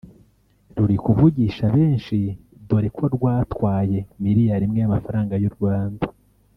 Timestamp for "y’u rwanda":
5.43-6.05